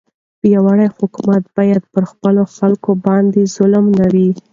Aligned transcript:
پیاوړی 0.41 0.87
حکومت 0.97 1.43
باید 1.57 1.83
پر 1.93 2.03
خپلو 2.11 2.43
خلکو 2.57 2.91
باندې 3.05 3.51
ظالم 3.55 3.85
نه 3.99 4.07
وي. 4.13 4.29